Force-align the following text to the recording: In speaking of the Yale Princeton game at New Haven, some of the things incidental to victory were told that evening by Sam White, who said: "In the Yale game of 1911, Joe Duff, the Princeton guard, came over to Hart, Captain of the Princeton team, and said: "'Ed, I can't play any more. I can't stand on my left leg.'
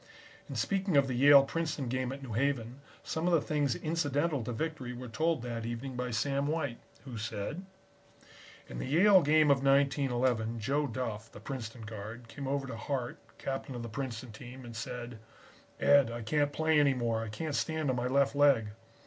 In 0.49 0.55
speaking 0.55 0.97
of 0.97 1.05
the 1.07 1.13
Yale 1.13 1.43
Princeton 1.43 1.87
game 1.87 2.11
at 2.11 2.23
New 2.23 2.33
Haven, 2.33 2.81
some 3.03 3.27
of 3.27 3.33
the 3.33 3.39
things 3.39 3.75
incidental 3.75 4.43
to 4.43 4.51
victory 4.51 4.93
were 4.93 5.07
told 5.07 5.43
that 5.43 5.63
evening 5.63 5.95
by 5.95 6.09
Sam 6.09 6.47
White, 6.47 6.79
who 7.05 7.19
said: 7.19 7.67
"In 8.67 8.79
the 8.79 8.87
Yale 8.87 9.21
game 9.21 9.51
of 9.51 9.63
1911, 9.63 10.59
Joe 10.59 10.87
Duff, 10.87 11.31
the 11.31 11.39
Princeton 11.39 11.81
guard, 11.83 12.27
came 12.27 12.47
over 12.47 12.65
to 12.65 12.77
Hart, 12.77 13.19
Captain 13.37 13.75
of 13.75 13.83
the 13.83 13.89
Princeton 13.89 14.31
team, 14.31 14.65
and 14.65 14.75
said: 14.75 15.19
"'Ed, 15.79 16.09
I 16.09 16.23
can't 16.23 16.51
play 16.51 16.79
any 16.79 16.95
more. 16.95 17.23
I 17.23 17.29
can't 17.29 17.53
stand 17.53 17.91
on 17.91 17.95
my 17.95 18.07
left 18.07 18.35
leg.' 18.35 18.69